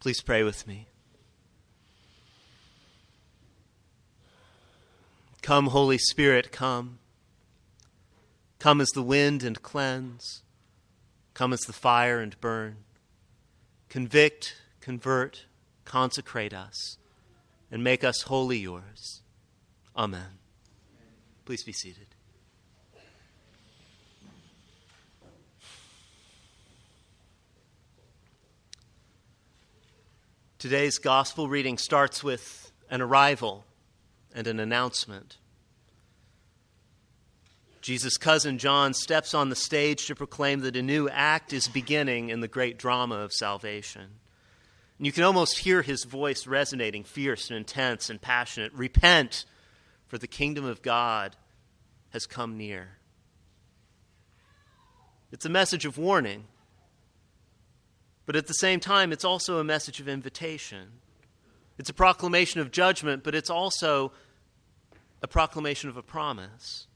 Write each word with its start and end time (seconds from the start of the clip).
Please 0.00 0.22
pray 0.22 0.42
with 0.42 0.66
me. 0.66 0.86
Come, 5.42 5.66
Holy 5.66 5.98
Spirit, 5.98 6.50
come. 6.50 6.98
Come 8.58 8.80
as 8.80 8.88
the 8.88 9.02
wind 9.02 9.42
and 9.42 9.60
cleanse. 9.60 10.42
Come 11.34 11.52
as 11.52 11.60
the 11.60 11.74
fire 11.74 12.20
and 12.20 12.38
burn. 12.40 12.76
Convict, 13.90 14.56
convert, 14.80 15.44
consecrate 15.84 16.54
us, 16.54 16.96
and 17.70 17.84
make 17.84 18.02
us 18.02 18.22
wholly 18.22 18.58
yours. 18.58 19.20
Amen. 19.94 20.38
Please 21.44 21.62
be 21.62 21.72
seated. 21.72 22.06
Today's 30.60 30.98
gospel 30.98 31.48
reading 31.48 31.78
starts 31.78 32.22
with 32.22 32.70
an 32.90 33.00
arrival 33.00 33.64
and 34.34 34.46
an 34.46 34.60
announcement. 34.60 35.38
Jesus' 37.80 38.18
cousin 38.18 38.58
John 38.58 38.92
steps 38.92 39.32
on 39.32 39.48
the 39.48 39.56
stage 39.56 40.04
to 40.04 40.14
proclaim 40.14 40.60
that 40.60 40.76
a 40.76 40.82
new 40.82 41.08
act 41.08 41.54
is 41.54 41.66
beginning 41.66 42.28
in 42.28 42.40
the 42.40 42.46
great 42.46 42.76
drama 42.76 43.14
of 43.14 43.32
salvation. 43.32 44.02
And 44.98 45.06
you 45.06 45.12
can 45.12 45.24
almost 45.24 45.60
hear 45.60 45.80
his 45.80 46.04
voice 46.04 46.46
resonating, 46.46 47.04
fierce 47.04 47.48
and 47.48 47.56
intense 47.56 48.10
and 48.10 48.20
passionate. 48.20 48.74
Repent, 48.74 49.46
for 50.08 50.18
the 50.18 50.26
kingdom 50.26 50.66
of 50.66 50.82
God 50.82 51.36
has 52.10 52.26
come 52.26 52.58
near. 52.58 52.98
It's 55.32 55.46
a 55.46 55.48
message 55.48 55.86
of 55.86 55.96
warning 55.96 56.44
but 58.30 58.36
at 58.36 58.46
the 58.46 58.54
same 58.54 58.78
time, 58.78 59.10
it's 59.10 59.24
also 59.24 59.58
a 59.58 59.64
message 59.64 59.98
of 59.98 60.06
invitation. 60.06 61.00
It's 61.78 61.90
a 61.90 61.92
proclamation 61.92 62.60
of 62.60 62.70
judgment, 62.70 63.24
but 63.24 63.34
it's 63.34 63.50
also 63.50 64.12
a 65.20 65.26
proclamation 65.26 65.90
of 65.90 65.96
a 65.96 66.02
promise. 66.04 66.86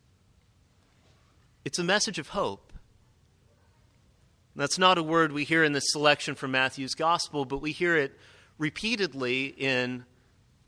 It's 1.65 1.81
a 1.81 1.83
message 1.83 2.21
of 2.21 2.29
hope. 2.29 2.73
That's 4.55 4.79
not 4.79 4.97
a 4.97 5.03
word 5.03 5.33
we 5.33 5.43
hear 5.43 5.65
in 5.65 5.73
this 5.73 5.83
selection 5.89 6.37
from 6.37 6.53
Matthew's 6.53 6.95
gospel, 6.95 7.45
but 7.45 7.61
we 7.61 7.73
hear 7.73 7.97
it 7.97 8.17
repeatedly 8.57 9.47
in 9.47 10.05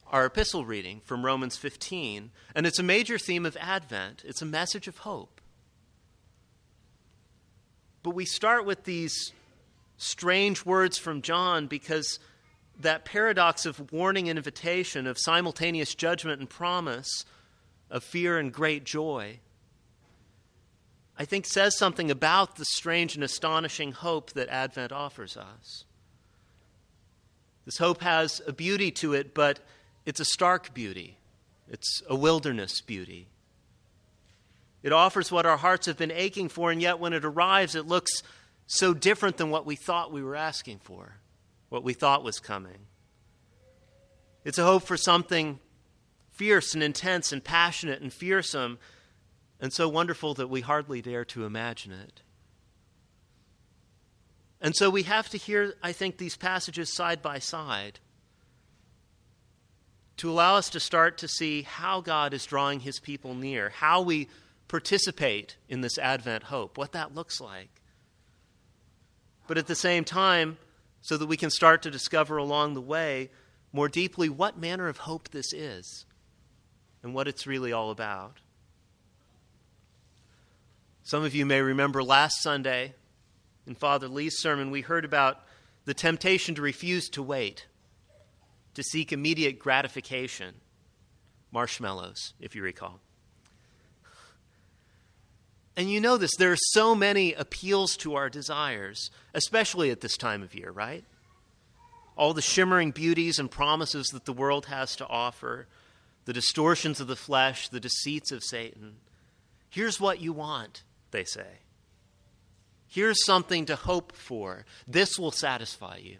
our 0.09 0.27
epistle 0.27 0.65
reading 0.65 1.01
from 1.05 1.25
Romans 1.25 1.57
15. 1.57 2.33
And 2.57 2.67
it's 2.67 2.81
a 2.81 2.83
major 2.83 3.19
theme 3.19 3.47
of 3.47 3.57
Advent, 3.61 4.25
it's 4.27 4.43
a 4.43 4.47
message 4.47 4.89
of 4.89 4.99
hope. 4.99 5.41
But 8.03 8.17
we 8.17 8.25
start 8.25 8.67
with 8.67 8.83
these 8.83 9.33
strange 9.97 10.65
words 10.65 10.99
from 10.99 11.23
John 11.23 11.67
because 11.67 12.19
that 12.81 13.05
paradox 13.05 13.65
of 13.67 13.93
warning 13.93 14.29
and 14.29 14.39
invitation, 14.39 15.07
of 15.07 15.19
simultaneous 15.19 15.95
judgment 15.95 16.41
and 16.41 16.49
promise, 16.51 17.25
of 17.91 18.05
fear 18.05 18.39
and 18.39 18.53
great 18.53 18.85
joy, 18.85 19.39
I 21.19 21.25
think 21.25 21.47
says 21.47 21.79
something 21.79 22.11
about 22.11 22.57
the 22.57 22.65
strange 22.65 23.15
and 23.15 23.25
astonishing 23.25 23.93
hope 23.93 24.33
that 24.33 24.49
Advent 24.49 24.93
offers 24.93 25.37
us. 25.37 25.85
This 27.65 27.79
hope 27.79 28.03
has 28.03 28.43
a 28.47 28.53
beauty 28.53 28.91
to 28.93 29.15
it, 29.15 29.35
but 29.35 29.61
it's 30.05 30.21
a 30.21 30.25
stark 30.27 30.75
beauty. 30.75 31.17
It's 31.69 32.03
a 32.09 32.15
wilderness 32.15 32.81
beauty. 32.81 33.27
It 34.83 34.93
offers 34.93 35.33
what 35.33 35.47
our 35.47 35.57
hearts 35.57 35.87
have 35.87 35.97
been 35.97 36.13
aching 36.13 36.49
for, 36.49 36.71
and 36.71 36.81
yet 36.81 37.01
when 37.01 37.13
it 37.13 37.25
arrives, 37.25 37.75
it 37.75 37.87
looks 37.87 38.23
so 38.67 38.93
different 38.93 39.37
than 39.37 39.51
what 39.51 39.67
we 39.67 39.77
thought 39.77 40.13
we 40.13 40.23
were 40.23 40.37
asking 40.37 40.79
for, 40.79 41.17
what 41.69 41.85
we 41.85 41.93
thought 41.93 42.25
was 42.25 42.41
coming. 42.41 42.87
It's 44.45 44.59
a 44.59 44.65
hope 44.65 44.85
for 44.85 44.97
something 44.97 45.61
fierce 46.33 46.75
and 46.75 46.83
intense 46.83 47.33
and 47.33 47.43
passionate 47.43 48.03
and 48.03 48.13
fearsome 48.13 48.79
and 49.59 49.73
so 49.73 49.89
wonderful 49.89 50.35
that 50.35 50.49
we 50.49 50.61
hardly 50.61 51.01
dare 51.01 51.25
to 51.25 51.45
imagine 51.47 51.93
it. 51.93 52.23
And 54.61 54.77
so 54.77 54.91
we 54.91 55.05
have 55.05 55.29
to 55.31 55.39
hear, 55.39 55.75
I 55.83 55.93
think, 55.93 56.19
these 56.19 56.37
passages 56.37 56.95
side 56.95 57.23
by 57.23 57.39
side 57.39 58.01
to 60.19 60.31
allow 60.31 60.57
us 60.57 60.71
to 60.71 60.81
start 60.81 61.19
to 61.19 61.29
see 61.29 61.63
how 61.63 62.01
God 62.01 62.33
is 62.33 62.45
drawing 62.45 62.81
his 62.81 62.99
people 62.99 63.35
near, 63.35 63.71
how 63.71 64.03
we 64.03 64.29
participate 64.67 65.57
in 65.69 65.83
this 65.83 65.99
Advent 65.99 66.45
hope, 66.45 66.79
what 66.79 66.93
that 66.93 67.15
looks 67.15 67.41
like 67.41 67.76
but 69.47 69.59
at 69.59 69.67
the 69.67 69.75
same 69.75 70.05
time, 70.05 70.59
so 71.01 71.17
that 71.17 71.27
we 71.27 71.37
can 71.37 71.51
start 71.51 71.83
to 71.83 71.91
discover 71.91 72.37
along 72.37 72.75
the 72.75 72.81
way 72.81 73.31
more 73.73 73.89
deeply 73.89 74.29
what 74.29 74.59
manner 74.59 74.89
of 74.89 74.99
hope 74.99 75.29
this 75.29 75.53
is 75.53 76.05
and 77.03 77.15
what 77.15 77.29
it's 77.29 77.47
really 77.47 77.73
all 77.73 77.91
about. 77.91 78.41
Some 81.05 81.23
of 81.23 81.35
you 81.35 81.47
may 81.47 81.61
remember 81.61 82.03
last 82.03 82.43
Sunday 82.43 82.95
in 83.67 83.75
Father 83.77 84.09
Lee's 84.09 84.41
sermon, 84.41 84.71
we 84.71 84.81
heard 84.81 85.05
about 85.05 85.45
the 85.85 85.95
temptation 85.95 86.55
to 86.57 86.63
refuse 86.63 87.09
to 87.11 87.23
wait, 87.23 87.67
to 88.75 88.83
seek 88.83 89.13
immediate 89.13 89.59
gratification. 89.59 90.55
Marshmallows, 91.53 92.35
if 92.41 92.57
you 92.57 92.63
recall. 92.63 93.01
And 95.77 95.91
you 95.91 96.01
know 96.01 96.17
this, 96.17 96.35
there 96.39 96.53
are 96.53 96.59
so 96.59 96.95
many 96.95 97.35
appeals 97.35 97.97
to 97.99 98.15
our 98.15 98.31
desires, 98.31 99.11
especially 99.35 99.91
at 99.91 100.01
this 100.01 100.17
time 100.17 100.43
of 100.43 100.55
year, 100.55 100.71
right? 100.71 101.05
All 102.17 102.33
the 102.33 102.41
shimmering 102.41 102.93
beauties 102.93 103.39
and 103.39 103.51
promises 103.51 104.07
that 104.09 104.25
the 104.25 104.33
world 104.33 104.67
has 104.67 104.97
to 104.97 105.07
offer, 105.07 105.67
the 106.25 106.33
distortions 106.33 106.99
of 106.99 107.09
the 107.09 107.17
flesh, 107.17 107.69
the 107.69 107.81
deceits 107.81 108.33
of 108.33 108.43
Satan. 108.43 108.97
Here's 109.69 110.01
what 110.01 110.21
you 110.23 110.33
want, 110.33 110.83
they 111.11 111.25
say. 111.25 111.61
Here's 112.89 113.25
something 113.27 113.67
to 113.67 113.77
hope 113.77 114.13
for. 114.13 114.65
This 114.89 115.19
will 115.19 115.31
satisfy 115.31 115.99
you. 115.99 116.17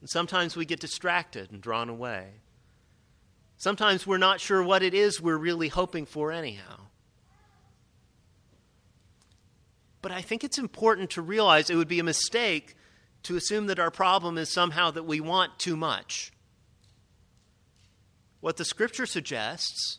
And 0.00 0.10
sometimes 0.10 0.56
we 0.56 0.64
get 0.64 0.80
distracted 0.80 1.52
and 1.52 1.60
drawn 1.60 1.88
away. 1.88 2.26
Sometimes 3.56 4.04
we're 4.04 4.18
not 4.18 4.40
sure 4.40 4.62
what 4.62 4.82
it 4.82 4.94
is 4.94 5.20
we're 5.20 5.36
really 5.36 5.68
hoping 5.68 6.06
for, 6.06 6.32
anyhow. 6.32 6.80
But 10.06 10.14
I 10.14 10.22
think 10.22 10.44
it's 10.44 10.56
important 10.56 11.10
to 11.10 11.20
realize 11.20 11.68
it 11.68 11.74
would 11.74 11.88
be 11.88 11.98
a 11.98 12.04
mistake 12.04 12.76
to 13.24 13.34
assume 13.34 13.66
that 13.66 13.80
our 13.80 13.90
problem 13.90 14.38
is 14.38 14.48
somehow 14.52 14.92
that 14.92 15.02
we 15.02 15.18
want 15.18 15.58
too 15.58 15.76
much. 15.76 16.30
What 18.38 18.56
the 18.56 18.64
scripture 18.64 19.06
suggests, 19.06 19.98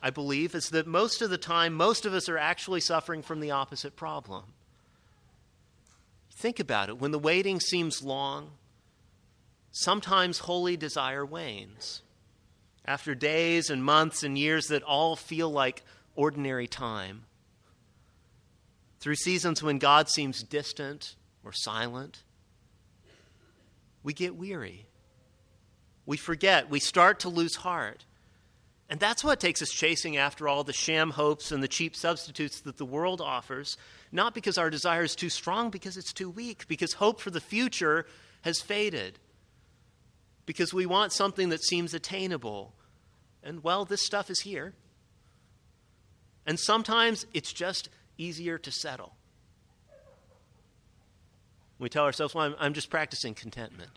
I 0.00 0.10
believe, 0.10 0.54
is 0.54 0.70
that 0.70 0.86
most 0.86 1.20
of 1.20 1.30
the 1.30 1.36
time, 1.36 1.74
most 1.74 2.06
of 2.06 2.14
us 2.14 2.28
are 2.28 2.38
actually 2.38 2.78
suffering 2.78 3.22
from 3.22 3.40
the 3.40 3.50
opposite 3.50 3.96
problem. 3.96 4.44
Think 6.30 6.60
about 6.60 6.88
it. 6.88 7.00
When 7.00 7.10
the 7.10 7.18
waiting 7.18 7.58
seems 7.58 8.04
long, 8.04 8.52
sometimes 9.72 10.38
holy 10.38 10.76
desire 10.76 11.26
wanes. 11.26 12.02
After 12.84 13.16
days 13.16 13.68
and 13.68 13.82
months 13.82 14.22
and 14.22 14.38
years 14.38 14.68
that 14.68 14.84
all 14.84 15.16
feel 15.16 15.50
like 15.50 15.82
ordinary 16.14 16.68
time, 16.68 17.24
through 19.00 19.16
seasons 19.16 19.62
when 19.62 19.78
God 19.78 20.08
seems 20.08 20.42
distant 20.42 21.14
or 21.44 21.52
silent, 21.52 22.22
we 24.02 24.12
get 24.12 24.36
weary. 24.36 24.86
We 26.06 26.16
forget. 26.16 26.70
We 26.70 26.80
start 26.80 27.20
to 27.20 27.28
lose 27.28 27.56
heart. 27.56 28.04
And 28.88 28.98
that's 28.98 29.22
what 29.22 29.38
takes 29.38 29.60
us 29.60 29.70
chasing 29.70 30.16
after 30.16 30.48
all 30.48 30.64
the 30.64 30.72
sham 30.72 31.10
hopes 31.10 31.52
and 31.52 31.62
the 31.62 31.68
cheap 31.68 31.94
substitutes 31.94 32.62
that 32.62 32.78
the 32.78 32.86
world 32.86 33.20
offers, 33.20 33.76
not 34.10 34.34
because 34.34 34.56
our 34.56 34.70
desire 34.70 35.02
is 35.02 35.14
too 35.14 35.28
strong, 35.28 35.68
because 35.68 35.98
it's 35.98 36.12
too 36.12 36.30
weak, 36.30 36.66
because 36.68 36.94
hope 36.94 37.20
for 37.20 37.30
the 37.30 37.40
future 37.40 38.06
has 38.42 38.60
faded, 38.60 39.18
because 40.46 40.72
we 40.72 40.86
want 40.86 41.12
something 41.12 41.50
that 41.50 41.62
seems 41.62 41.92
attainable. 41.92 42.72
And 43.42 43.62
well, 43.62 43.84
this 43.84 44.02
stuff 44.02 44.30
is 44.30 44.40
here. 44.40 44.72
And 46.46 46.58
sometimes 46.58 47.26
it's 47.34 47.52
just 47.52 47.90
easier 48.18 48.58
to 48.58 48.70
settle. 48.70 49.14
We 51.78 51.88
tell 51.88 52.04
ourselves, 52.04 52.34
well, 52.34 52.46
I'm, 52.46 52.56
I'm 52.58 52.74
just 52.74 52.90
practicing 52.90 53.34
contentment. 53.34 53.92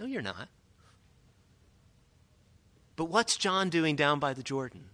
No, 0.00 0.06
you're 0.06 0.22
not. 0.22 0.48
But 2.96 3.06
what's 3.06 3.36
John 3.36 3.68
doing 3.68 3.94
down 3.94 4.18
by 4.18 4.32
the 4.32 4.42
Jordan? 4.42 4.86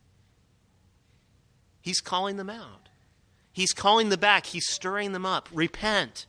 He's 1.81 2.01
calling 2.01 2.37
them 2.37 2.51
out. 2.51 2.89
He's 3.53 3.73
calling 3.73 4.09
them 4.09 4.21
back. 4.21 4.47
He's 4.47 4.69
stirring 4.69 5.13
them 5.13 5.27
up. 5.27 5.49
Repent, 5.53 6.27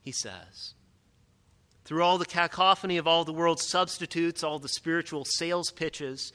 he 0.00 0.12
says. 0.12 0.74
Through 1.84 2.02
all 2.02 2.18
the 2.18 2.24
cacophony 2.24 2.96
of 2.96 3.06
all 3.06 3.24
the 3.24 3.32
world's 3.32 3.68
substitutes, 3.68 4.42
all 4.42 4.58
the 4.58 4.68
spiritual 4.68 5.24
sales 5.24 5.70
pitches, 5.70 6.32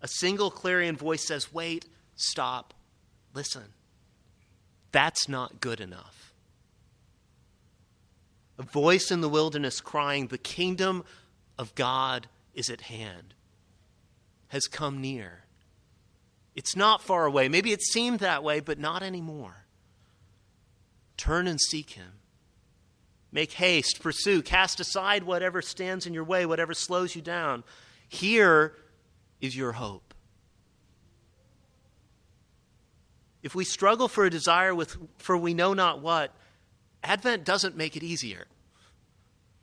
a 0.00 0.08
single 0.08 0.50
clarion 0.50 0.96
voice 0.96 1.26
says, 1.26 1.52
Wait, 1.52 1.86
stop, 2.14 2.72
Listen, 3.34 3.74
that's 4.92 5.28
not 5.28 5.60
good 5.60 5.80
enough. 5.80 6.34
a 8.58 8.62
voice 8.62 9.10
in 9.10 9.20
the 9.22 9.28
wilderness 9.28 9.80
crying, 9.80 10.26
The 10.26 10.38
kingdom 10.38 11.04
of 11.56 11.74
God 11.74 12.26
is 12.54 12.68
at 12.68 12.82
hand, 12.82 13.34
has 14.48 14.66
come 14.66 15.00
near. 15.00 15.44
It's 16.54 16.76
not 16.76 17.02
far 17.02 17.24
away. 17.24 17.48
Maybe 17.48 17.72
it 17.72 17.82
seemed 17.82 18.20
that 18.20 18.42
way, 18.42 18.60
but 18.60 18.78
not 18.78 19.02
anymore. 19.02 19.64
Turn 21.16 21.46
and 21.46 21.60
seek 21.60 21.90
him. 21.90 22.12
Make 23.32 23.52
haste, 23.52 24.02
pursue, 24.02 24.42
cast 24.42 24.80
aside 24.80 25.22
whatever 25.22 25.62
stands 25.62 26.06
in 26.06 26.12
your 26.12 26.24
way, 26.24 26.44
whatever 26.46 26.74
slows 26.74 27.14
you 27.14 27.22
down. 27.22 27.62
Here 28.08 28.74
is 29.40 29.56
your 29.56 29.72
hope. 29.72 30.09
If 33.42 33.54
we 33.54 33.64
struggle 33.64 34.08
for 34.08 34.24
a 34.24 34.30
desire 34.30 34.74
with, 34.74 34.96
for 35.18 35.36
we 35.36 35.54
know 35.54 35.72
not 35.74 36.00
what, 36.00 36.34
Advent 37.02 37.44
doesn't 37.44 37.76
make 37.76 37.96
it 37.96 38.02
easier. 38.02 38.46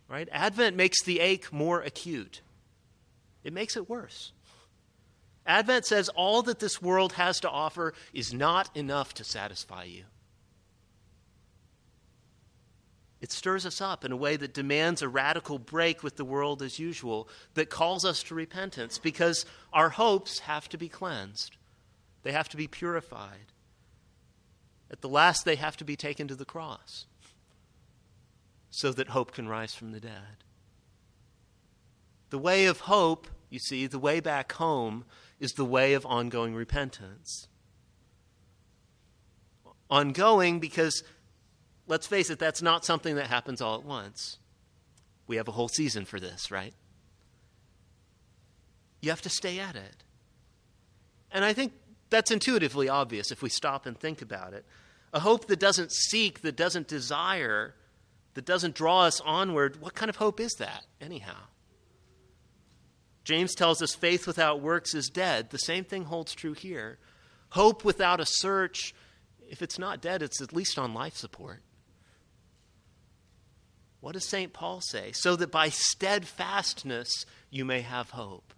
Right? 0.08 0.28
Advent 0.32 0.76
makes 0.76 1.04
the 1.04 1.20
ache 1.20 1.52
more 1.52 1.82
acute. 1.82 2.42
It 3.44 3.54
makes 3.54 3.76
it 3.76 3.90
worse. 3.90 4.32
Advent 5.46 5.86
says 5.86 6.10
all 6.10 6.42
that 6.44 6.60
this 6.60 6.82
world 6.82 7.14
has 7.14 7.40
to 7.42 7.50
offer 7.50 7.94
is 8.14 8.34
not 8.34 8.76
enough 8.76 9.14
to 9.16 9.24
satisfy 9.24 9.86
you. 9.86 10.04
It 13.20 13.32
stirs 13.32 13.66
us 13.66 13.82
up 13.82 14.06
in 14.06 14.12
a 14.12 14.18
way 14.18 14.36
that 14.36 14.54
demands 14.54 15.02
a 15.02 15.10
radical 15.10 15.58
break 15.58 16.04
with 16.04 16.18
the 16.18 16.26
world 16.26 16.62
as 16.62 16.78
usual, 16.78 17.28
that 17.56 17.70
calls 17.70 18.06
us 18.06 18.22
to 18.24 18.36
repentance, 18.36 19.00
because 19.00 19.46
our 19.74 19.90
hopes 19.90 20.40
have 20.40 20.70
to 20.70 20.78
be 20.78 20.88
cleansed. 20.88 21.58
They 22.24 22.32
have 22.32 22.50
to 22.50 22.58
be 22.58 22.68
purified. 22.68 23.54
At 24.90 25.02
the 25.02 25.10
last, 25.10 25.44
they 25.46 25.56
have 25.56 25.78
to 25.78 25.84
be 25.84 25.96
taken 25.96 26.28
to 26.28 26.36
the 26.36 26.46
cross 26.46 27.06
so 28.70 28.92
that 28.92 29.10
hope 29.10 29.34
can 29.34 29.48
rise 29.48 29.74
from 29.74 29.92
the 29.92 30.00
dead. 30.00 30.44
The 32.30 32.38
way 32.38 32.66
of 32.66 32.82
hope, 32.82 33.28
you 33.50 33.60
see, 33.60 33.88
the 33.88 34.00
way 34.00 34.20
back 34.20 34.52
home, 34.54 35.06
is 35.40 35.52
the 35.52 35.66
way 35.66 35.94
of 35.94 36.06
ongoing 36.06 36.56
repentance. 36.56 37.48
Ongoing 39.90 40.60
because, 40.60 41.04
let's 41.88 42.08
face 42.08 42.30
it, 42.30 42.40
that's 42.40 42.62
not 42.62 42.86
something 42.86 43.16
that 43.16 43.28
happens 43.28 43.62
all 43.62 43.76
at 43.76 43.84
once. 43.84 44.40
We 45.28 45.38
have 45.38 45.48
a 45.48 45.54
whole 45.54 45.70
season 45.70 46.06
for 46.06 46.20
this, 46.20 46.52
right? 46.52 46.74
You 49.02 49.10
have 49.10 49.22
to 49.22 49.30
stay 49.30 49.60
at 49.60 49.76
it. 49.76 50.04
And 51.32 51.46
I 51.46 51.54
think 51.54 51.74
that's 52.10 52.32
intuitively 52.32 52.90
obvious 52.90 53.32
if 53.32 53.42
we 53.42 53.50
stop 53.50 53.86
and 53.86 54.00
think 54.00 54.22
about 54.22 54.54
it. 54.54 54.66
A 55.14 55.20
hope 55.20 55.48
that 55.48 55.60
doesn't 55.60 55.92
seek, 55.92 56.42
that 56.42 56.56
doesn't 56.56 56.88
desire, 56.88 57.76
that 58.34 58.46
doesn't 58.46 58.76
draw 58.76 59.02
us 59.02 59.22
onward, 59.22 59.82
what 59.82 59.96
kind 59.96 60.10
of 60.10 60.18
hope 60.18 60.40
is 60.40 60.54
that, 60.60 60.86
anyhow? 61.02 61.38
James 63.24 63.56
tells 63.56 63.82
us 63.82 63.94
faith 63.94 64.26
without 64.26 64.62
works 64.62 64.94
is 64.96 65.10
dead. 65.10 65.50
The 65.50 65.58
same 65.58 65.84
thing 65.84 66.06
holds 66.06 66.34
true 66.34 66.54
here. 66.54 66.98
Hope 67.50 67.84
without 67.84 68.20
a 68.20 68.26
search, 68.26 68.94
if 69.50 69.62
it's 69.62 69.80
not 69.80 70.02
dead, 70.02 70.22
it's 70.22 70.42
at 70.42 70.54
least 70.54 70.80
on 70.80 70.94
life 70.94 71.16
support. 71.16 71.62
What 74.00 74.14
does 74.14 74.26
St. 74.26 74.54
Paul 74.54 74.80
say? 74.82 75.12
So 75.14 75.36
that 75.36 75.52
by 75.52 75.70
steadfastness 75.70 77.26
you 77.50 77.66
may 77.66 77.82
have 77.82 78.12
hope. 78.12 78.54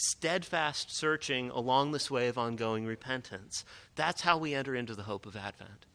Steadfast 0.00 0.94
searching 0.94 1.50
along 1.50 1.90
this 1.90 2.08
way 2.08 2.28
of 2.28 2.38
ongoing 2.38 2.86
repentance. 2.86 3.64
That's 3.96 4.20
how 4.20 4.38
we 4.38 4.54
enter 4.54 4.76
into 4.76 4.94
the 4.94 5.02
hope 5.02 5.26
of 5.26 5.34
Advent. 5.34 5.86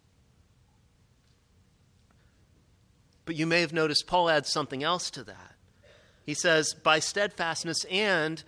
But 3.23 3.38
you 3.38 3.47
may 3.47 3.61
have 3.61 3.71
noticed 3.71 4.05
Paul 4.05 4.29
adds 4.29 4.51
something 4.51 4.83
else 4.83 5.09
to 5.11 5.23
that. 5.23 5.55
He 6.25 6.33
says, 6.33 6.73
by 6.73 7.00
steadfastness 7.00 7.85
and 7.85 8.44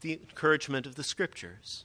the 0.00 0.12
encouragement 0.12 0.86
of 0.86 0.94
the 0.94 1.02
scriptures. 1.02 1.84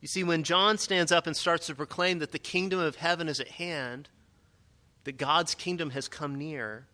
You 0.00 0.06
see, 0.06 0.22
when 0.22 0.44
John 0.44 0.78
stands 0.78 1.10
up 1.10 1.26
and 1.26 1.36
starts 1.36 1.66
to 1.66 1.74
proclaim 1.74 2.20
that 2.20 2.30
the 2.30 2.38
kingdom 2.38 2.78
of 2.78 2.94
heaven 2.94 3.28
is 3.28 3.40
at 3.40 3.48
hand, 3.48 4.08
that 5.02 5.16
God's 5.16 5.56
kingdom 5.56 5.90
has 5.90 6.06
come 6.06 6.36
near, 6.36 6.86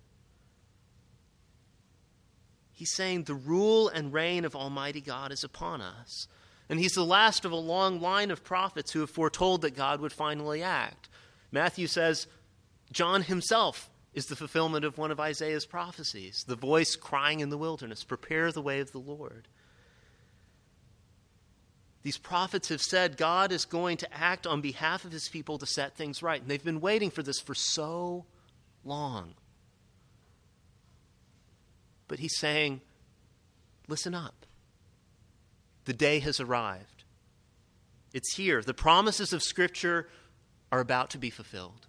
he's 2.83 2.91
saying 2.91 3.23
the 3.23 3.35
rule 3.35 3.89
and 3.89 4.13
reign 4.13 4.45
of 4.45 4.57
Almighty 4.57 5.01
God 5.01 5.31
is 5.31 5.45
upon 5.45 5.81
us. 5.81 6.27
And 6.69 6.81
he's 6.81 6.95
the 6.95 7.05
last 7.05 7.45
of 7.45 7.53
a 7.53 7.57
long 7.57 8.01
line 8.01 8.33
of 8.33 8.43
prophets 8.43 8.91
who 8.91 8.99
have 8.99 9.11
foretold 9.11 9.63
that 9.63 9.77
God 9.77 10.01
would 10.01 10.13
finally 10.13 10.65
act. 10.65 11.09
Matthew 11.53 11.87
says, 11.87 12.27
John 12.91 13.23
himself 13.23 13.89
is 14.15 14.27
the 14.27 14.35
fulfillment 14.35 14.85
of 14.85 14.99
one 14.99 15.13
of 15.13 15.21
Isaiah's 15.21 15.65
prophecies 15.65 16.43
the 16.49 16.57
voice 16.57 16.97
crying 16.97 17.39
in 17.39 17.51
the 17.51 17.57
wilderness, 17.59 18.03
Prepare 18.03 18.51
the 18.51 18.61
way 18.61 18.81
of 18.81 18.91
the 18.91 18.99
Lord. 18.99 19.47
These 22.03 22.19
prophets 22.19 22.69
have 22.71 22.83
said 22.83 23.17
God 23.17 23.53
is 23.53 23.65
going 23.65 23.99
to 23.99 24.13
act 24.13 24.45
on 24.45 24.61
behalf 24.61 25.05
of 25.05 25.13
his 25.13 25.29
people 25.29 25.57
to 25.59 25.67
set 25.67 25.97
things 25.97 26.21
right. 26.21 26.41
And 26.41 26.51
they've 26.51 26.65
been 26.65 26.81
waiting 26.81 27.13
for 27.13 27.23
this 27.23 27.39
for 27.39 27.55
so 27.55 28.25
long. 28.83 29.35
But 32.13 32.21
he's 32.21 32.37
saying, 32.37 32.83
Listen 33.89 34.15
up. 34.15 34.45
The 35.87 35.95
day 35.95 36.19
has 36.19 36.41
arrived. 36.41 37.05
It's 38.13 38.35
here. 38.35 38.61
The 38.61 38.75
promises 38.75 39.33
of 39.33 39.43
Scripture 39.43 40.11
are 40.71 40.81
about 40.81 41.09
to 41.13 41.19
be 41.19 41.31
fulfilled. 41.31 41.87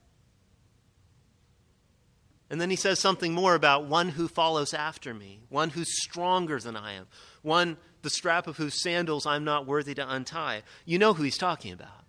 And 2.49 2.61
then 2.61 2.69
he 2.69 2.77
says 2.77 3.01
something 3.01 3.33
more 3.33 3.53
about 3.53 3.83
one 3.83 4.07
who 4.07 4.29
follows 4.29 4.73
after 4.73 5.13
me, 5.13 5.41
one 5.49 5.71
who's 5.71 6.01
stronger 6.01 6.57
than 6.57 6.77
I 6.77 6.93
am, 6.93 7.07
one 7.41 7.75
the 8.01 8.09
strap 8.09 8.47
of 8.47 8.55
whose 8.55 8.81
sandals 8.81 9.25
I'm 9.25 9.43
not 9.43 9.67
worthy 9.67 9.93
to 9.95 10.09
untie. 10.09 10.63
You 10.85 10.99
know 10.99 11.13
who 11.13 11.23
he's 11.23 11.37
talking 11.37 11.73
about. 11.73 12.05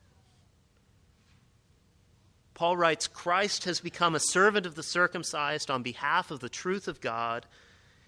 Paul 2.54 2.76
writes 2.76 3.08
Christ 3.08 3.64
has 3.64 3.80
become 3.80 4.14
a 4.14 4.20
servant 4.20 4.66
of 4.66 4.76
the 4.76 4.84
circumcised 4.84 5.68
on 5.68 5.82
behalf 5.82 6.30
of 6.30 6.38
the 6.38 6.48
truth 6.48 6.86
of 6.86 7.00
God 7.00 7.44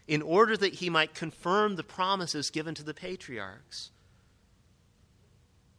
in 0.08 0.22
order 0.22 0.56
that 0.56 0.74
he 0.74 0.88
might 0.88 1.14
confirm 1.14 1.76
the 1.76 1.82
promises 1.82 2.50
given 2.50 2.74
to 2.74 2.84
the 2.84 2.94
patriarchs. 2.94 3.90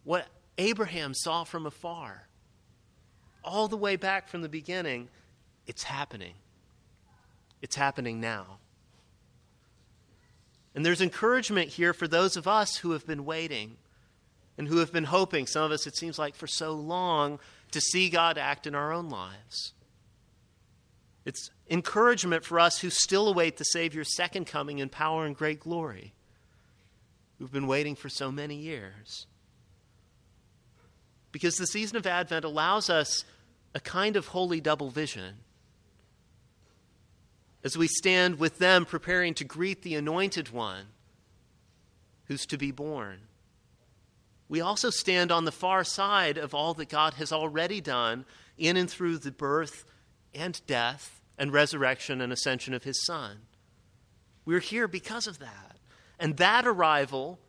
What 0.04 0.28
Abraham 0.58 1.14
saw 1.14 1.44
from 1.44 1.66
afar, 1.66 2.28
all 3.44 3.68
the 3.68 3.78
way 3.78 3.96
back 3.96 4.28
from 4.28 4.42
the 4.42 4.50
beginning, 4.50 5.08
it's 5.66 5.84
happening. 5.84 6.34
It's 7.62 7.76
happening 7.76 8.20
now. 8.20 8.60
And 10.76 10.86
there's 10.86 11.02
encouragement 11.02 11.70
here 11.70 11.94
for 11.94 12.08
those 12.08 12.38
of 12.38 12.48
us 12.48 12.78
who 12.78 12.92
have 12.92 13.08
been 13.08 13.26
waiting 13.26 13.78
and 14.58 14.68
who 14.68 14.78
have 14.78 14.92
been 14.92 15.06
hoping, 15.06 15.48
some 15.48 15.64
of 15.64 15.72
us 15.72 15.88
it 15.88 15.96
seems 15.96 16.20
like 16.20 16.36
for 16.36 16.48
so 16.48 16.74
long, 16.74 17.40
to 17.72 17.82
see 17.82 18.10
God 18.10 18.38
act 18.38 18.68
in 18.68 18.76
our 18.76 18.92
own 18.92 19.10
lives. 19.10 19.74
It's 21.28 21.52
encouragement 21.70 22.46
for 22.46 22.58
us 22.58 22.80
who 22.80 22.90
still 22.90 23.28
await 23.28 23.58
the 23.58 23.66
Savior's 23.66 24.16
second 24.16 24.48
coming 24.48 24.80
in 24.80 24.88
power 24.88 25.26
and 25.26 25.36
great 25.36 25.60
glory, 25.60 26.14
who've 27.38 27.52
been 27.52 27.68
waiting 27.68 27.96
for 27.96 28.08
so 28.08 28.32
many 28.32 28.56
years. 28.56 29.28
Because 31.34 31.58
the 31.58 31.68
season 31.68 31.98
of 31.98 32.08
Advent 32.08 32.46
allows 32.46 32.90
us 32.90 33.26
a 33.76 33.82
kind 33.82 34.16
of 34.16 34.28
holy 34.28 34.62
double 34.62 34.90
vision 34.90 35.40
as 37.62 37.78
we 37.78 37.90
stand 37.90 38.40
with 38.40 38.58
them 38.58 38.86
preparing 38.86 39.34
to 39.34 39.44
greet 39.44 39.82
the 39.82 39.96
anointed 39.96 40.52
one 40.52 40.86
who's 42.28 42.46
to 42.46 42.58
be 42.58 42.72
born. 42.72 43.20
We 44.48 44.62
also 44.62 44.90
stand 44.90 45.34
on 45.34 45.44
the 45.44 45.52
far 45.52 45.84
side 45.84 46.38
of 46.38 46.56
all 46.56 46.74
that 46.76 46.88
God 46.88 47.16
has 47.16 47.34
already 47.34 47.82
done 47.82 48.24
in 48.58 48.78
and 48.78 48.90
through 48.90 49.18
the 49.18 49.32
birth 49.32 49.84
and 50.34 50.66
death 50.68 51.17
and 51.38 51.54
resurrection 51.54 52.22
and 52.22 52.34
ascension 52.34 52.74
of 52.74 52.84
his 52.84 53.06
Son. 53.06 53.40
We're 54.46 54.60
here 54.60 54.88
because 54.88 55.28
of 55.28 55.40
that. 55.40 55.78
And 56.20 56.38
that 56.38 56.66
arrival, 56.66 57.40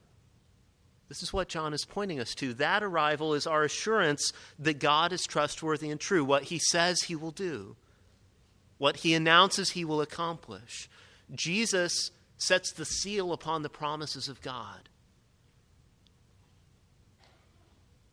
this 1.09 1.23
is 1.23 1.33
what 1.33 1.49
John 1.49 1.73
is 1.73 1.85
pointing 1.85 2.21
us 2.21 2.35
to. 2.37 2.53
That 2.55 2.83
arrival 2.83 3.35
is 3.35 3.47
our 3.47 3.65
assurance 3.65 4.33
that 4.59 4.79
God 4.79 5.13
is 5.13 5.23
trustworthy 5.23 5.91
and 5.91 6.01
true, 6.01 6.25
what 6.25 6.45
he 6.45 6.59
says 6.59 7.03
he 7.03 7.17
will 7.17 7.31
do 7.31 7.77
what 8.79 8.99
he 8.99 9.13
announces 9.13 9.71
he 9.71 9.85
will 9.85 10.01
accomplish. 10.01 10.89
Jesus 11.35 12.11
sets 12.39 12.73
the 12.73 12.85
seal 12.85 13.33
upon 13.33 13.63
the 13.63 13.69
promises 13.69 14.29
of 14.29 14.41
God. 14.41 14.89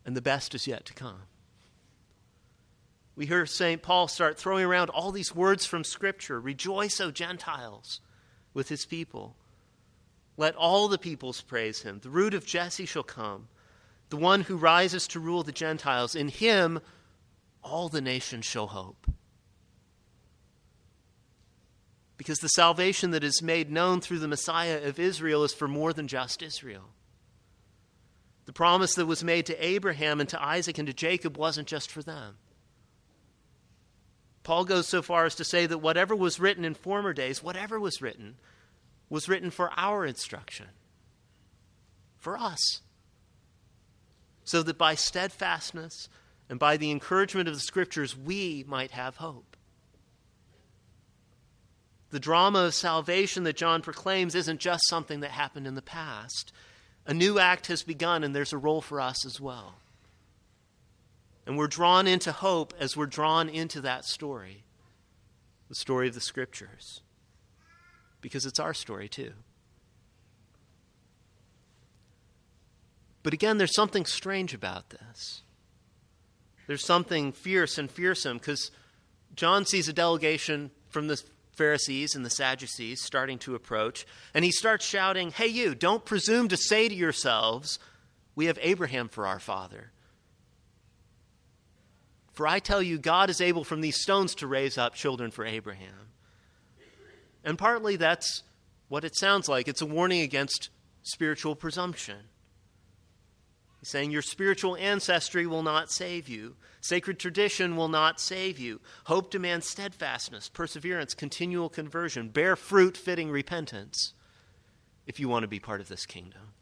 And 0.03 0.17
the 0.17 0.21
best 0.21 0.53
is 0.53 0.67
yet 0.67 0.85
to 0.85 0.93
come. 0.93 1.21
We 3.15 3.25
hear 3.25 3.45
St. 3.45 3.81
Paul 3.81 4.07
start 4.07 4.37
throwing 4.37 4.65
around 4.65 4.89
all 4.89 5.11
these 5.11 5.33
words 5.33 5.65
from 5.65 5.83
Scripture 5.83 6.39
Rejoice, 6.39 6.99
O 6.99 7.11
Gentiles, 7.11 8.01
with 8.53 8.69
his 8.69 8.85
people. 8.85 9.35
Let 10.37 10.55
all 10.55 10.89
the 10.89 10.97
peoples 10.97 11.41
praise 11.41 11.83
him. 11.83 11.99
The 12.01 12.09
root 12.09 12.33
of 12.33 12.45
Jesse 12.45 12.85
shall 12.85 13.03
come, 13.03 13.47
the 14.09 14.17
one 14.17 14.41
who 14.41 14.57
rises 14.57 15.07
to 15.09 15.19
rule 15.19 15.43
the 15.43 15.53
Gentiles. 15.53 16.13
In 16.13 16.27
him 16.27 16.81
all 17.63 17.87
the 17.87 18.01
nations 18.01 18.45
shall 18.45 18.67
hope. 18.67 19.07
Because 22.17 22.39
the 22.39 22.47
salvation 22.49 23.11
that 23.11 23.23
is 23.23 23.41
made 23.41 23.71
known 23.71 24.01
through 24.01 24.19
the 24.19 24.27
Messiah 24.27 24.81
of 24.83 24.99
Israel 24.99 25.43
is 25.43 25.53
for 25.53 25.67
more 25.67 25.93
than 25.93 26.07
just 26.07 26.41
Israel. 26.41 26.89
The 28.45 28.53
promise 28.53 28.93
that 28.95 29.05
was 29.05 29.23
made 29.23 29.45
to 29.47 29.65
Abraham 29.65 30.19
and 30.19 30.29
to 30.29 30.41
Isaac 30.41 30.77
and 30.77 30.87
to 30.87 30.93
Jacob 30.93 31.37
wasn't 31.37 31.67
just 31.67 31.89
for 31.89 32.03
them. 32.03 32.37
Paul 34.45 34.63
goes 34.63 34.87
so 34.87 35.01
far 35.01 35.25
as 35.25 35.33
to 35.35 35.43
say 35.43 35.65
that 35.65 35.79
whatever 35.79 36.15
was 36.15 36.39
written 36.39 36.63
in 36.63 36.75
former 36.75 37.13
days, 37.13 37.41
whatever 37.41 37.79
was 37.79 37.99
written, 37.99 38.35
was 39.09 39.27
written 39.27 39.49
for 39.49 39.71
our 39.75 40.05
instruction, 40.05 40.67
for 42.15 42.37
us. 42.37 42.81
So 44.43 44.61
that 44.61 44.77
by 44.77 44.93
steadfastness 44.93 46.09
and 46.47 46.59
by 46.59 46.77
the 46.77 46.91
encouragement 46.91 47.49
of 47.49 47.55
the 47.55 47.59
scriptures, 47.59 48.15
we 48.15 48.63
might 48.67 48.91
have 48.91 49.17
hope. 49.17 49.57
The 52.11 52.19
drama 52.19 52.65
of 52.65 52.75
salvation 52.75 53.45
that 53.45 53.57
John 53.57 53.81
proclaims 53.81 54.35
isn't 54.35 54.61
just 54.61 54.87
something 54.87 55.21
that 55.21 55.31
happened 55.31 55.65
in 55.65 55.73
the 55.73 55.81
past. 55.81 56.53
A 57.07 57.15
new 57.15 57.39
act 57.39 57.65
has 57.67 57.81
begun, 57.81 58.23
and 58.23 58.35
there's 58.35 58.53
a 58.53 58.59
role 58.59 58.81
for 58.81 59.01
us 59.01 59.25
as 59.25 59.41
well. 59.41 59.73
And 61.45 61.57
we're 61.57 61.67
drawn 61.67 62.07
into 62.07 62.31
hope 62.31 62.73
as 62.79 62.97
we're 62.97 63.05
drawn 63.05 63.49
into 63.49 63.81
that 63.81 64.05
story 64.05 64.63
the 65.67 65.75
story 65.75 66.07
of 66.07 66.13
the 66.13 66.21
Scriptures. 66.21 67.01
Because 68.21 68.45
it's 68.45 68.59
our 68.59 68.73
story, 68.73 69.07
too. 69.07 69.33
But 73.23 73.33
again, 73.33 73.57
there's 73.57 73.75
something 73.75 74.05
strange 74.05 74.53
about 74.53 74.91
this. 74.91 75.41
There's 76.67 76.85
something 76.85 77.31
fierce 77.31 77.77
and 77.77 77.89
fearsome 77.89 78.37
because 78.37 78.71
John 79.35 79.65
sees 79.65 79.87
a 79.87 79.93
delegation 79.93 80.71
from 80.89 81.07
the 81.07 81.21
Pharisees 81.53 82.15
and 82.15 82.25
the 82.25 82.29
Sadducees 82.29 83.01
starting 83.01 83.39
to 83.39 83.55
approach, 83.55 84.05
and 84.33 84.45
he 84.45 84.51
starts 84.51 84.85
shouting, 84.85 85.31
Hey, 85.31 85.47
you, 85.47 85.73
don't 85.73 86.05
presume 86.05 86.47
to 86.49 86.57
say 86.57 86.87
to 86.87 86.95
yourselves, 86.95 87.79
We 88.35 88.45
have 88.45 88.59
Abraham 88.61 89.09
for 89.09 89.25
our 89.25 89.39
father. 89.39 89.91
For 92.35 92.45
I 92.45 92.59
tell 92.59 92.81
you, 92.81 92.97
God 92.97 93.29
is 93.29 93.39
able 93.39 93.63
from 93.63 93.79
these 93.79 94.01
stones 94.01 94.35
to 94.35 94.47
raise 94.47 94.77
up 94.77 94.93
children 94.93 95.31
for 95.31 95.45
Abraham. 95.45 96.11
And 97.45 97.57
partly 97.57 97.95
that's 97.95 98.43
what 98.89 99.05
it 99.05 99.15
sounds 99.17 99.47
like. 99.47 99.69
It's 99.69 99.81
a 99.81 99.85
warning 99.85 100.21
against 100.21 100.69
spiritual 101.01 101.55
presumption. 101.55 102.17
He's 103.79 103.87
saying 103.87 104.11
your 104.11 104.21
spiritual 104.21 104.75
ancestry 104.75 105.47
will 105.47 105.63
not 105.63 105.91
save 105.91 106.27
you. 106.27 106.57
Sacred 106.81 107.19
tradition 107.19 107.77
will 107.77 107.87
not 107.87 108.19
save 108.19 108.59
you. 108.59 108.81
Hope 109.05 109.31
demands 109.31 109.69
steadfastness, 109.69 110.49
perseverance, 110.49 111.13
continual 111.13 111.69
conversion, 111.69 112.27
bear 112.27 112.57
fruit 112.57 112.97
fitting 112.97 113.31
repentance 113.31 114.13
if 115.07 115.21
you 115.21 115.29
want 115.29 115.43
to 115.43 115.47
be 115.47 115.59
part 115.59 115.79
of 115.79 115.87
this 115.87 116.05
kingdom. 116.05 116.53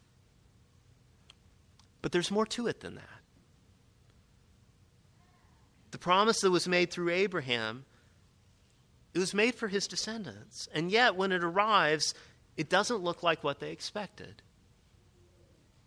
But 2.03 2.11
there's 2.11 2.29
more 2.29 2.45
to 2.47 2.67
it 2.67 2.81
than 2.81 2.93
that. 2.95 3.22
The 5.93 5.99
promise 5.99 6.41
that 6.41 6.49
was 6.49 6.67
made 6.67 6.89
through 6.89 7.11
Abraham, 7.11 7.85
it 9.13 9.19
was 9.19 9.35
made 9.35 9.53
for 9.53 9.67
his 9.67 9.85
descendants. 9.85 10.67
And 10.73 10.89
yet, 10.89 11.15
when 11.15 11.31
it 11.31 11.43
arrives, 11.43 12.15
it 12.57 12.67
doesn't 12.67 13.03
look 13.03 13.21
like 13.21 13.43
what 13.43 13.59
they 13.59 13.69
expected. 13.69 14.41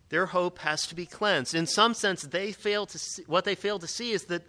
Their 0.07 0.27
hope 0.27 0.59
has 0.59 0.87
to 0.87 0.95
be 0.95 1.05
cleansed. 1.05 1.53
In 1.53 1.65
some 1.65 1.93
sense, 1.93 2.21
they 2.21 2.53
fail 2.53 2.85
to 2.85 2.97
see, 2.97 3.23
what 3.27 3.43
they 3.43 3.53
fail 3.53 3.79
to 3.79 3.87
see 3.87 4.13
is 4.13 4.23
that 4.27 4.43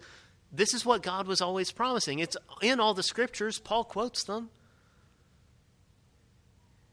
this 0.49 0.73
is 0.73 0.85
what 0.85 1.03
God 1.03 1.27
was 1.27 1.41
always 1.41 1.73
promising. 1.73 2.19
It's 2.19 2.37
in 2.61 2.79
all 2.79 2.93
the 2.93 3.03
scriptures. 3.03 3.59
Paul 3.59 3.83
quotes 3.83 4.23
them. 4.23 4.51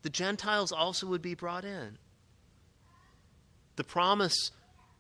The 0.03 0.11
Gentiles 0.11 0.73
also 0.73 1.07
would 1.07 1.23
be 1.23 1.37
brought 1.37 1.65
in. 1.65 1.99
The 3.77 3.85
promise 3.85 4.51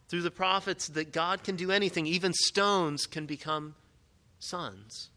through 0.09 0.23
the 0.23 0.31
prophets 0.31 0.89
that 0.89 1.13
God 1.13 1.43
can 1.43 1.57
do 1.57 1.71
anything, 1.71 2.07
even 2.07 2.33
stones 2.33 3.07
can 3.07 3.27
become 3.27 3.75
sons. 4.39 5.11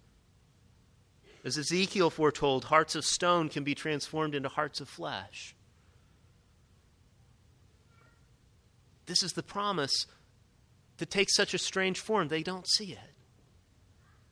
As 1.44 1.58
Ezekiel 1.58 2.10
foretold, 2.10 2.66
hearts 2.66 2.96
of 2.96 3.06
stone 3.06 3.50
can 3.50 3.64
be 3.64 3.76
transformed 3.76 4.36
into 4.36 4.50
hearts 4.50 4.82
of 4.82 4.90
flesh. 4.90 5.56
This 9.06 9.24
is 9.24 9.34
the 9.34 9.44
promise 9.44 10.06
that 10.98 11.10
takes 11.10 11.36
such 11.36 11.54
a 11.54 11.58
strange 11.58 12.00
form, 12.00 12.28
they 12.28 12.44
don't 12.44 12.68
see 12.68 12.92
it. 12.92 13.14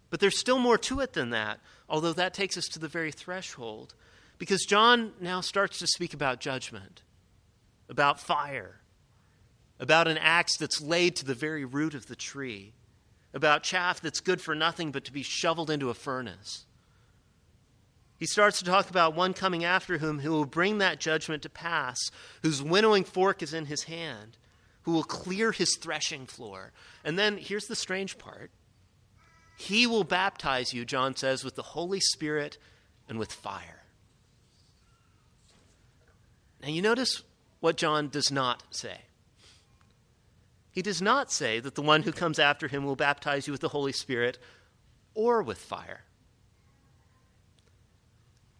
But 0.09 0.19
there's 0.19 0.39
still 0.39 0.59
more 0.59 0.77
to 0.79 0.99
it 0.99 1.13
than 1.13 1.31
that, 1.31 1.59
although 1.89 2.13
that 2.13 2.33
takes 2.33 2.57
us 2.57 2.65
to 2.69 2.79
the 2.79 2.87
very 2.87 3.11
threshold. 3.11 3.93
Because 4.37 4.65
John 4.65 5.13
now 5.19 5.41
starts 5.41 5.79
to 5.79 5.87
speak 5.87 6.13
about 6.13 6.39
judgment, 6.39 7.01
about 7.89 8.19
fire, 8.19 8.81
about 9.79 10.07
an 10.07 10.17
axe 10.17 10.57
that's 10.57 10.81
laid 10.81 11.15
to 11.15 11.25
the 11.25 11.35
very 11.35 11.65
root 11.65 11.93
of 11.93 12.07
the 12.07 12.15
tree, 12.15 12.73
about 13.33 13.63
chaff 13.63 14.01
that's 14.01 14.19
good 14.19 14.41
for 14.41 14.55
nothing 14.55 14.91
but 14.91 15.05
to 15.05 15.13
be 15.13 15.23
shoveled 15.23 15.69
into 15.69 15.89
a 15.89 15.93
furnace. 15.93 16.65
He 18.17 18.25
starts 18.25 18.59
to 18.59 18.65
talk 18.65 18.89
about 18.89 19.15
one 19.15 19.33
coming 19.33 19.63
after 19.63 19.99
whom 19.99 20.19
who 20.19 20.31
will 20.31 20.45
bring 20.45 20.79
that 20.79 20.99
judgment 20.99 21.43
to 21.43 21.49
pass, 21.49 21.99
whose 22.41 22.63
winnowing 22.63 23.03
fork 23.03 23.43
is 23.43 23.53
in 23.53 23.65
his 23.65 23.83
hand, 23.83 24.37
who 24.83 24.91
will 24.91 25.03
clear 25.03 25.51
his 25.51 25.77
threshing 25.79 26.25
floor. 26.25 26.71
And 27.03 27.17
then 27.17 27.37
here's 27.37 27.67
the 27.67 27.75
strange 27.75 28.17
part 28.17 28.49
He 29.55 29.85
will 29.85 30.03
baptize 30.03 30.73
you, 30.73 30.83
John 30.83 31.15
says, 31.15 31.43
with 31.43 31.55
the 31.55 31.61
Holy 31.61 31.99
Spirit 31.99 32.57
and 33.07 33.19
with 33.19 33.31
fire. 33.31 33.83
Now, 36.61 36.69
you 36.69 36.81
notice 36.81 37.21
what 37.59 37.77
John 37.77 38.09
does 38.09 38.31
not 38.31 38.63
say. 38.71 38.97
He 40.77 40.83
does 40.83 41.01
not 41.01 41.31
say 41.31 41.59
that 41.59 41.73
the 41.73 41.81
one 41.81 42.03
who 42.03 42.11
comes 42.11 42.37
after 42.37 42.67
him 42.67 42.85
will 42.85 42.95
baptize 42.95 43.47
you 43.47 43.51
with 43.51 43.61
the 43.61 43.69
Holy 43.69 43.91
Spirit 43.91 44.37
or 45.15 45.41
with 45.41 45.57
fire. 45.57 46.03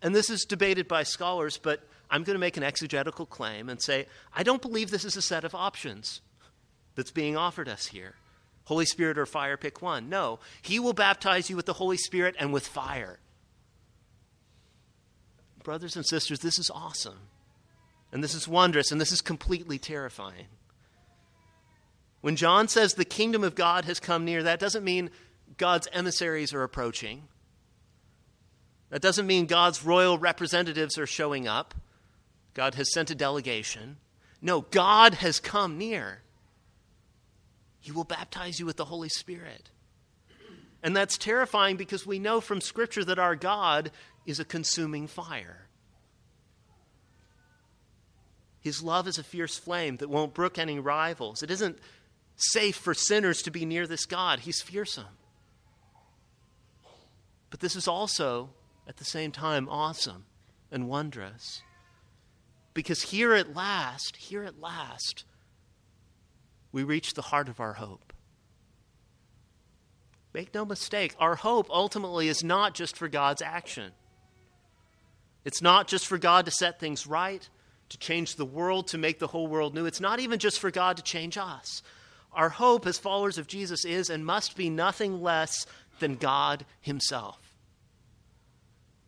And 0.01 0.15
this 0.15 0.31
is 0.31 0.43
debated 0.43 0.87
by 0.87 1.03
scholars, 1.03 1.59
but 1.59 1.87
I'm 2.09 2.23
going 2.23 2.33
to 2.33 2.39
make 2.39 2.57
an 2.57 2.63
exegetical 2.63 3.27
claim 3.27 3.69
and 3.69 3.79
say 3.79 4.07
I 4.35 4.41
don't 4.41 4.63
believe 4.63 4.89
this 4.89 5.05
is 5.05 5.15
a 5.15 5.21
set 5.21 5.43
of 5.43 5.53
options 5.53 6.21
that's 6.95 7.11
being 7.11 7.37
offered 7.37 7.69
us 7.69 7.85
here. 7.85 8.15
Holy 8.63 8.87
Spirit 8.87 9.19
or 9.19 9.27
fire, 9.27 9.55
pick 9.55 9.83
one. 9.83 10.09
No, 10.09 10.39
He 10.63 10.79
will 10.79 10.93
baptize 10.93 11.51
you 11.51 11.55
with 11.55 11.67
the 11.67 11.73
Holy 11.73 11.97
Spirit 11.97 12.35
and 12.39 12.51
with 12.51 12.65
fire. 12.65 13.19
Brothers 15.63 15.95
and 15.95 16.03
sisters, 16.03 16.39
this 16.39 16.57
is 16.57 16.71
awesome. 16.73 17.19
And 18.11 18.23
this 18.23 18.33
is 18.33 18.47
wondrous, 18.47 18.91
and 18.91 18.99
this 18.99 19.11
is 19.11 19.21
completely 19.21 19.77
terrifying. 19.77 20.47
When 22.27 22.35
John 22.35 22.67
says 22.67 22.93
the 22.93 23.05
kingdom 23.05 23.45
of 23.45 23.55
God 23.55 23.85
has 23.85 24.01
come 24.01 24.25
near, 24.25 24.43
that 24.43 24.59
doesn't 24.59 24.83
mean 24.83 25.11
God's 25.55 25.87
emissaries 25.93 26.53
are 26.53 26.63
approaching. 26.63 27.23
That 28.89 29.01
doesn't 29.01 29.25
mean 29.25 29.45
God's 29.45 29.85
royal 29.85 30.17
representatives 30.17 30.97
are 30.97 31.07
showing 31.07 31.47
up. 31.47 31.73
God 32.53 32.75
has 32.75 32.91
sent 32.91 33.09
a 33.09 33.15
delegation. 33.15 33.95
No, 34.41 34.59
God 34.59 35.13
has 35.13 35.39
come 35.39 35.77
near. 35.77 36.19
He 37.79 37.93
will 37.93 38.03
baptize 38.03 38.59
you 38.59 38.65
with 38.65 38.75
the 38.75 38.83
Holy 38.83 39.07
Spirit. 39.07 39.69
And 40.83 40.93
that's 40.93 41.17
terrifying 41.17 41.77
because 41.77 42.05
we 42.05 42.19
know 42.19 42.41
from 42.41 42.59
Scripture 42.59 43.05
that 43.05 43.19
our 43.19 43.37
God 43.37 43.89
is 44.25 44.41
a 44.41 44.43
consuming 44.43 45.07
fire. 45.07 45.67
His 48.59 48.83
love 48.83 49.07
is 49.07 49.17
a 49.17 49.23
fierce 49.23 49.57
flame 49.57 49.95
that 49.97 50.09
won't 50.09 50.33
brook 50.33 50.57
any 50.57 50.77
rivals. 50.77 51.41
It 51.41 51.51
isn't 51.51 51.79
safe 52.37 52.75
for 52.75 52.93
sinners 52.93 53.41
to 53.41 53.51
be 53.51 53.65
near 53.65 53.85
this 53.85 54.05
God. 54.05 54.39
He's 54.39 54.61
fearsome. 54.61 55.17
But 57.49 57.59
this 57.59 57.75
is 57.75 57.87
also, 57.87 58.51
at 58.87 58.97
the 58.97 59.05
same 59.05 59.31
time, 59.31 59.67
awesome 59.67 60.25
and 60.71 60.87
wondrous. 60.87 61.61
Because 62.73 63.01
here 63.01 63.33
at 63.33 63.55
last, 63.55 64.17
here 64.17 64.43
at 64.43 64.61
last, 64.61 65.25
we 66.71 66.83
reach 66.83 67.13
the 67.13 67.23
heart 67.23 67.49
of 67.49 67.59
our 67.59 67.73
hope. 67.73 68.13
Make 70.33 70.53
no 70.53 70.65
mistake, 70.65 71.15
our 71.19 71.35
hope 71.35 71.67
ultimately 71.71 72.27
is 72.27 72.43
not 72.43 72.75
just 72.75 72.95
for 72.95 73.07
God's 73.07 73.41
action. 73.41 73.91
It's 75.43 75.61
not 75.61 75.87
just 75.87 76.05
for 76.05 76.17
God 76.17 76.45
to 76.45 76.51
set 76.51 76.79
things 76.79 77.07
right, 77.07 77.47
to 77.89 77.97
change 77.97 78.35
the 78.35 78.45
world, 78.45 78.87
to 78.89 78.97
make 78.97 79.17
the 79.17 79.27
whole 79.27 79.47
world 79.47 79.73
new. 79.73 79.85
It's 79.85 80.01
not 80.01 80.19
even 80.19 80.37
just 80.37 80.59
for 80.59 80.69
God 80.69 80.97
to 80.97 81.03
change 81.03 81.37
us. 81.37 81.81
Our 82.37 82.49
hope 82.49 82.85
as 82.85 82.99
followers 82.99 83.39
of 83.39 83.47
Jesus 83.47 83.83
is 83.83 84.11
and 84.11 84.23
must 84.23 84.55
be 84.55 84.69
nothing 84.69 85.23
less 85.23 85.65
than 85.99 86.17
God 86.17 86.65
Himself. 86.79 87.55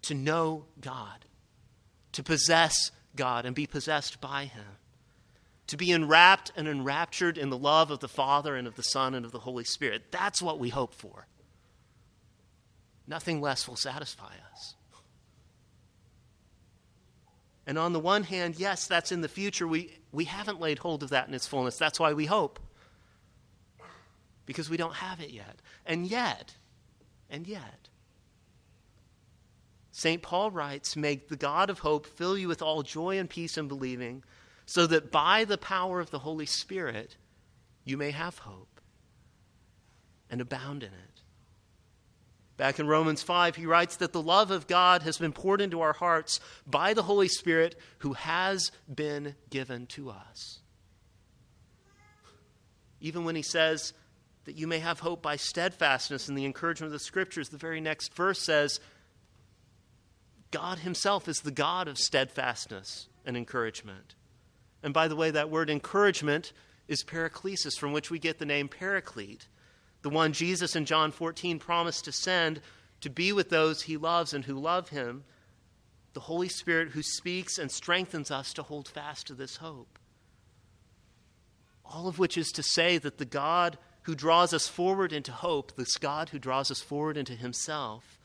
To 0.04 0.16
know 0.16 0.66
God, 0.82 1.26
to 2.14 2.24
possess 2.24 2.90
God 3.16 3.46
and 3.46 3.56
be 3.56 3.68
possessed 3.68 4.20
by 4.20 4.46
Him, 4.46 4.66
to 5.68 5.78
be 5.78 5.92
enwrapped 5.92 6.52
and 6.56 6.68
enraptured 6.68 7.38
in 7.38 7.52
the 7.52 7.58
love 7.58 7.92
of 7.92 8.00
the 8.00 8.08
Father 8.08 8.56
and 8.56 8.68
of 8.68 8.76
the 8.76 8.82
Son 8.82 9.14
and 9.14 9.24
of 9.24 9.32
the 9.32 9.38
Holy 9.38 9.64
Spirit. 9.64 10.06
That's 10.10 10.42
what 10.42 10.58
we 10.58 10.70
hope 10.70 10.96
for. 10.96 11.28
Nothing 13.08 13.42
less 13.42 13.68
will 13.68 13.76
satisfy 13.76 14.34
us. 14.52 14.74
And 17.68 17.78
on 17.78 17.94
the 17.94 18.00
one 18.00 18.24
hand, 18.24 18.56
yes, 18.58 18.88
that's 18.88 19.12
in 19.12 19.22
the 19.22 19.28
future. 19.28 19.68
We, 19.68 19.92
we 20.12 20.26
haven't 20.26 20.60
laid 20.60 20.80
hold 20.80 21.04
of 21.04 21.12
that 21.12 21.28
in 21.28 21.36
its 21.36 21.46
fullness. 21.46 21.78
That's 21.78 22.00
why 22.00 22.14
we 22.14 22.26
hope. 22.26 22.60
Because 24.50 24.68
we 24.68 24.78
don't 24.78 24.96
have 24.96 25.20
it 25.20 25.30
yet. 25.30 25.62
And 25.86 26.08
yet, 26.08 26.56
and 27.30 27.46
yet, 27.46 27.88
St. 29.92 30.24
Paul 30.24 30.50
writes, 30.50 30.96
May 30.96 31.18
the 31.18 31.36
God 31.36 31.70
of 31.70 31.78
hope 31.78 32.08
fill 32.08 32.36
you 32.36 32.48
with 32.48 32.64
all 32.64 32.82
joy 32.82 33.20
and 33.20 33.30
peace 33.30 33.60
in 33.60 33.68
believing, 33.68 34.24
so 34.66 34.88
that 34.88 35.12
by 35.12 35.46
the 35.46 35.60
power 35.60 36.00
of 36.00 36.10
the 36.10 36.18
Holy 36.18 36.48
Spirit 36.48 37.16
you 37.84 37.96
may 37.96 38.10
have 38.10 38.40
hope 38.40 38.82
and 40.32 40.42
abound 40.42 40.82
in 40.82 40.94
it. 40.94 41.22
Back 42.58 42.80
in 42.80 42.88
Romans 42.88 43.22
5, 43.22 43.56
he 43.56 43.68
writes 43.68 43.98
that 43.98 44.14
the 44.14 44.22
love 44.22 44.50
of 44.50 44.66
God 44.66 45.04
has 45.04 45.20
been 45.20 45.32
poured 45.32 45.62
into 45.62 45.82
our 45.82 45.94
hearts 45.94 46.40
by 46.66 46.96
the 46.96 47.04
Holy 47.04 47.28
Spirit 47.28 47.76
who 48.00 48.14
has 48.14 48.72
been 48.92 49.36
given 49.52 49.86
to 49.88 50.10
us. 50.10 50.58
Even 53.00 53.26
when 53.26 53.36
he 53.36 53.44
says 53.44 53.94
that 54.50 54.58
you 54.58 54.66
may 54.66 54.80
have 54.80 55.02
hope 55.02 55.22
by 55.22 55.36
steadfastness 55.36 56.28
and 56.28 56.36
the 56.36 56.44
encouragement 56.44 56.88
of 56.88 56.92
the 56.92 57.06
Scriptures, 57.06 57.50
the 57.50 57.58
very 57.58 57.80
next 57.80 58.16
verse 58.16 58.42
says, 58.42 58.80
God 60.50 60.80
Himself 60.80 61.28
is 61.28 61.42
the 61.42 61.52
God 61.52 61.88
of 61.88 62.00
steadfastness 62.00 63.10
and 63.28 63.38
encouragement. 63.38 64.16
And 64.82 64.92
by 64.92 65.08
the 65.08 65.16
way, 65.16 65.30
that 65.30 65.52
word 65.52 65.70
encouragement 65.70 66.52
is 66.88 67.04
paraklesis, 67.04 67.78
from 67.78 67.94
which 67.94 68.10
we 68.10 68.18
get 68.18 68.40
the 68.40 68.46
name 68.48 68.70
paraclete, 68.70 69.48
the 70.02 70.10
one 70.10 70.34
Jesus 70.34 70.76
in 70.76 70.86
John 70.86 71.12
14 71.12 71.60
promised 71.60 72.06
to 72.06 72.12
send 72.12 72.60
to 73.02 73.12
be 73.12 73.32
with 73.32 73.52
those 73.52 73.84
He 73.84 73.98
loves 73.98 74.34
and 74.34 74.46
who 74.46 74.58
love 74.58 74.90
Him, 74.90 75.26
the 76.14 76.22
Holy 76.22 76.50
Spirit 76.50 76.90
who 76.90 77.04
speaks 77.04 77.60
and 77.60 77.72
strengthens 77.72 78.32
us 78.32 78.52
to 78.54 78.64
hold 78.64 78.88
fast 78.88 79.28
to 79.28 79.36
this 79.36 79.58
hope. 79.58 80.00
All 81.86 82.08
of 82.08 82.18
which 82.18 82.36
is 82.36 82.48
to 82.54 82.64
say 82.64 82.98
that 82.98 83.20
the 83.20 83.26
God 83.26 83.78
who 84.04 84.16
draws 84.16 84.54
us 84.54 84.68
forward 84.68 85.14
into 85.14 85.32
hope, 85.32 85.76
this 85.76 85.98
God 85.98 86.30
who 86.30 86.40
draws 86.40 86.72
us 86.72 86.80
forward 86.80 87.18
into 87.18 87.34
Himself, 87.34 88.20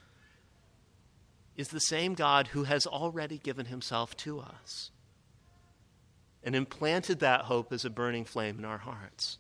is 1.57 1.69
the 1.69 1.81
same 1.81 2.15
God 2.15 2.49
who 2.49 2.65
has 2.65 2.87
already 2.87 3.39
given 3.39 3.67
himself 3.67 4.17
to 4.19 4.41
us 4.41 4.91
and 6.43 6.55
implanted 6.55 7.21
that 7.21 7.43
hope 7.43 7.73
as 7.73 7.85
a 7.85 7.91
burning 7.91 8.25
flame 8.25 8.59
in 8.59 8.65
our 8.65 8.79
hearts. 8.79 9.39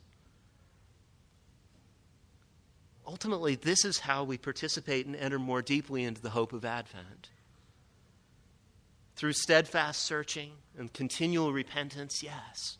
Ultimately, 3.07 3.55
this 3.55 3.85
is 3.85 3.99
how 3.99 4.25
we 4.25 4.39
participate 4.39 5.05
and 5.05 5.15
enter 5.15 5.39
more 5.39 5.61
deeply 5.61 6.05
into 6.05 6.23
the 6.23 6.31
hope 6.31 6.55
of 6.55 6.65
Advent. 6.65 7.29
Through 9.17 9.35
steadfast 9.35 10.01
searching 10.01 10.53
and 10.79 10.93
continual 10.93 11.53
repentance, 11.53 12.23
yes. 12.23 12.79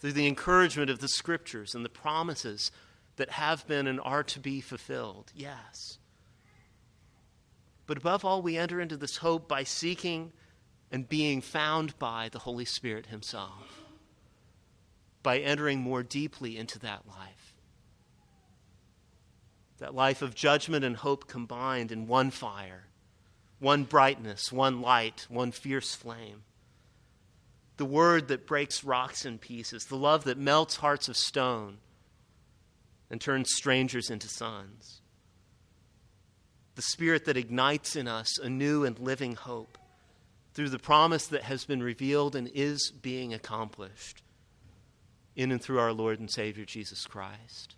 Through 0.00 0.12
the 0.12 0.26
encouragement 0.26 0.90
of 0.90 0.98
the 0.98 1.08
scriptures 1.08 1.74
and 1.74 1.84
the 1.84 1.90
promises 1.90 2.72
that 3.16 3.30
have 3.30 3.66
been 3.66 3.86
and 3.86 4.00
are 4.00 4.22
to 4.24 4.40
be 4.40 4.60
fulfilled, 4.60 5.32
yes 5.34 5.98
but 7.90 7.98
above 7.98 8.24
all, 8.24 8.40
we 8.40 8.56
enter 8.56 8.80
into 8.80 8.96
this 8.96 9.16
hope 9.16 9.48
by 9.48 9.64
seeking 9.64 10.30
and 10.92 11.08
being 11.08 11.40
found 11.40 11.98
by 11.98 12.28
the 12.28 12.38
Holy 12.38 12.64
Spirit 12.64 13.06
Himself, 13.06 13.82
by 15.24 15.38
entering 15.38 15.80
more 15.80 16.04
deeply 16.04 16.56
into 16.56 16.78
that 16.78 17.08
life. 17.08 17.52
That 19.78 19.92
life 19.92 20.22
of 20.22 20.36
judgment 20.36 20.84
and 20.84 20.98
hope 20.98 21.26
combined 21.26 21.90
in 21.90 22.06
one 22.06 22.30
fire, 22.30 22.84
one 23.58 23.82
brightness, 23.82 24.52
one 24.52 24.80
light, 24.80 25.26
one 25.28 25.50
fierce 25.50 25.92
flame. 25.92 26.44
The 27.80 27.86
word 27.86 28.28
that 28.28 28.46
breaks 28.46 28.84
rocks 28.84 29.24
in 29.24 29.38
pieces, 29.38 29.86
the 29.86 29.96
love 29.96 30.24
that 30.24 30.36
melts 30.36 30.76
hearts 30.76 31.08
of 31.08 31.16
stone 31.16 31.78
and 33.08 33.18
turns 33.18 33.54
strangers 33.54 34.10
into 34.10 34.28
sons 34.28 35.00
the 36.74 36.82
Spirit 36.82 37.24
that 37.24 37.38
ignites 37.38 37.96
in 37.96 38.06
us 38.06 38.36
a 38.36 38.50
new 38.50 38.84
and 38.84 38.98
living 38.98 39.34
hope 39.34 39.78
through 40.52 40.68
the 40.68 40.78
promise 40.78 41.26
that 41.28 41.44
has 41.44 41.64
been 41.64 41.82
revealed 41.82 42.36
and 42.36 42.50
is 42.54 42.90
being 42.90 43.32
accomplished 43.32 44.22
in 45.34 45.50
and 45.50 45.62
through 45.62 45.78
our 45.78 45.94
Lord 45.94 46.20
and 46.20 46.30
Savior 46.30 46.66
Jesus 46.66 47.06
Christ. 47.06 47.76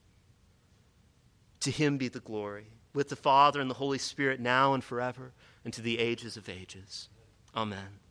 To 1.60 1.70
him 1.70 1.96
be 1.96 2.08
the 2.08 2.18
glory, 2.18 2.72
with 2.92 3.08
the 3.08 3.14
Father 3.14 3.60
and 3.60 3.70
the 3.70 3.74
Holy 3.74 3.98
Spirit, 3.98 4.40
now 4.40 4.74
and 4.74 4.82
forever, 4.82 5.30
and 5.64 5.72
to 5.74 5.80
the 5.80 6.00
ages 6.00 6.36
of 6.36 6.48
ages. 6.48 7.08
Amen. 7.54 8.01